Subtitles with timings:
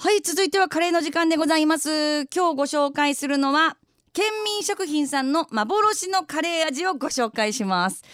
[0.00, 2.26] はい続いてはカレーの時間でございます。
[2.26, 3.76] 今日ご紹介するのは
[4.12, 8.04] 県民食品さんの幻のカレー味をご紹介します。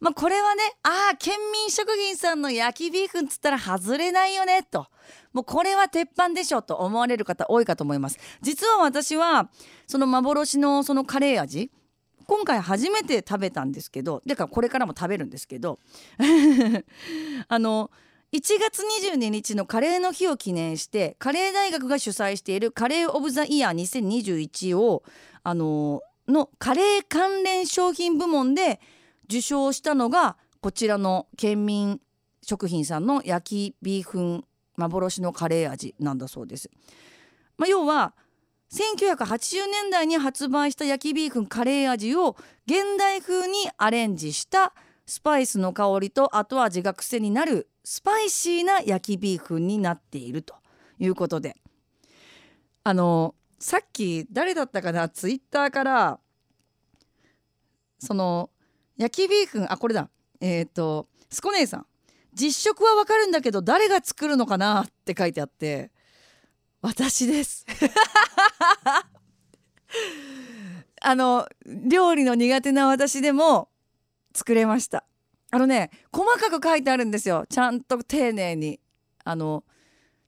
[0.00, 4.86] まあ、これはねああ県民食品さんの焼きビーフンつったら外れないよねと。
[5.34, 8.18] もうこれは鉄板でしょと思われる方多いかと思います。
[8.40, 9.50] 実は私は
[9.86, 11.70] その幻のそのカレー味
[12.26, 15.78] 今回初めて食べたんですけどだかこれからも食べるんですけど
[17.48, 17.90] あの
[18.34, 18.82] 1月
[19.12, 25.04] 22日のカレーの日を記念してカレー大学が主催しているカレー・オブ・ザ・イヤー2021を
[25.44, 28.80] あののカレー関連商品部門で
[29.26, 32.00] 受賞したのがこちらの県民
[32.42, 34.44] 食品さんの焼きビーフン
[34.76, 36.68] 幻のカレー味なんだそうです。
[37.56, 38.14] まあ、要は
[38.72, 44.74] 1980年代に発売した焼きビーフンカレー味を現代風にアレンジした
[45.06, 50.54] スパイスの香りと後味が癖になるスパイシーな焼きビーフンになっていると
[50.98, 51.56] いうことで。
[52.86, 55.08] あのさっき誰だったかな？
[55.08, 56.20] ツイッターから
[57.98, 58.50] その
[58.96, 60.10] 焼きビーフンあこれだ。
[60.40, 61.86] えっ、ー、とスコ姉さん。
[62.34, 65.92] 実食はわかるんだけど誰が作るのかなって書いてあって
[66.82, 67.64] 私です。
[71.00, 73.68] あの料理の苦手な私でも
[74.34, 75.06] 作れました。
[75.54, 77.46] あのね細かく書いてあるんですよ。
[77.48, 78.80] ちゃんと丁寧に。
[79.22, 79.62] あの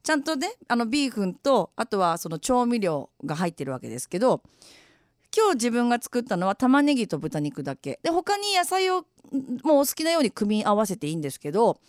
[0.04, 4.40] ちゃんとねあのビーフンとあとはその調味料が入ってるわけですけど
[5.36, 7.98] 今日自分が作ったのは玉ねぎと豚肉だけ。
[8.04, 9.04] で他に野菜を
[9.64, 11.80] もうお好きなように組み合わせていいんですけど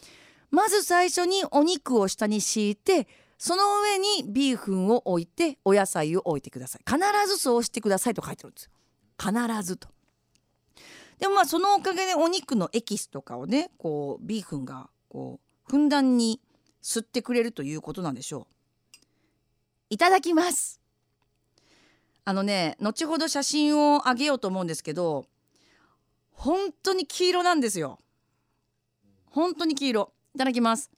[0.50, 3.08] まず最初にお肉を下に敷いて
[3.38, 6.82] その上にビーフンを置いてお野菜を置いてください。
[6.92, 8.72] 必ずそうしてくださいと書いてるんですよ。
[9.20, 9.90] 必ずと。
[11.20, 16.40] でもまあそのおかげでお肉のエキスとかをねこうビーフンがこうふんだんに
[16.82, 18.48] 吸ってくれるということなんでしょう。
[19.90, 20.80] いただきます。
[22.26, 25.26] あのね後ほど写真をあげようと思うんですけど
[26.34, 28.00] 本当に黄色なんですよ。
[29.32, 30.12] 本当に黄色。
[30.36, 30.92] いただきます。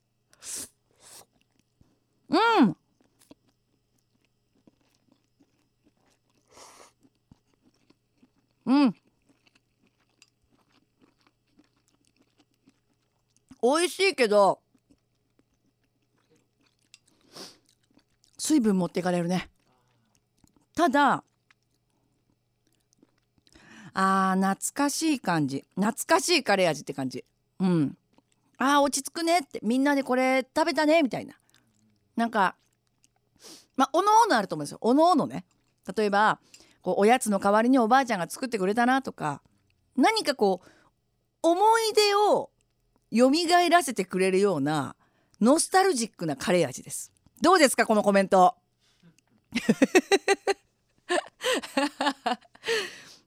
[2.28, 2.76] うん。
[8.66, 8.94] うん。
[13.62, 14.60] 美味しいけど
[18.38, 19.50] 水分持っていかれるね。
[20.74, 21.22] ただ
[23.92, 25.64] あー懐かしい感じ。
[25.74, 27.24] 懐かしいカレー味って感じ。
[27.58, 27.96] うん。
[28.56, 29.60] あー落ち着くねって。
[29.62, 31.34] みんなでこれ食べたねみたいな。
[32.16, 32.56] なんか
[33.76, 34.78] まあおのおのあると思うんですよ。
[34.80, 35.44] おのおのね。
[35.96, 36.38] 例えば
[36.82, 39.42] こうおやつの代わりにおばあちゃんが作ってくれたなとか
[39.96, 40.68] 何かこう
[41.42, 42.50] 思い出を
[43.12, 43.30] 蘇
[43.68, 44.94] らせてくれるような
[45.40, 47.12] ノスタルジックなカレー味です。
[47.40, 48.54] どうですかこのコメント？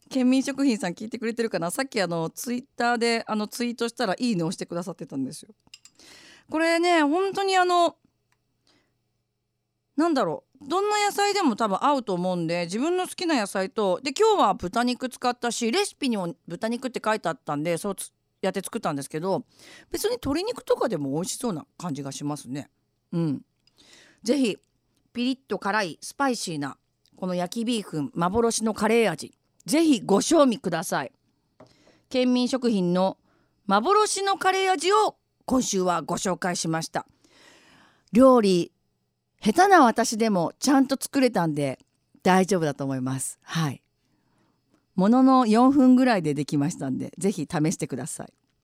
[0.09, 1.71] 県民食品さん聞いてくれてるかな？
[1.71, 5.53] さっきあのツイッターであのツイートしたら「いいね」押してくださってたんですよ。
[6.50, 7.97] これね本当にあの
[9.95, 10.65] なんだろう。
[10.65, 17.95] どんな野菜でも多分合うと思うんで自分の好きな野菜とで今日は豚肉使ったしレシピにも豚肉って書いてあったんでそう
[18.45, 19.45] やって作ったんですけど
[19.91, 22.69] 別に鶏肉とかでも美味しそうな感じがしますね。
[23.11, 23.41] うん、
[24.23, 24.57] ぜひ
[25.13, 26.77] ピリッと辛いスパイシーな
[27.15, 29.33] この焼きビーフン幻のカレー味
[29.65, 31.11] ぜひご賞味ください。
[32.09, 33.17] 県民食品の
[33.65, 35.15] 幻のカレー味を
[35.45, 37.05] 今週はご紹介しました。
[38.11, 38.71] 料理
[39.41, 41.79] 下手な私でもちゃんと作れたんで
[42.23, 43.39] 大丈夫だと思います。
[43.41, 43.81] はい。
[44.95, 48.33] ものの4分ぐらいでできましたんでぜひ試してください。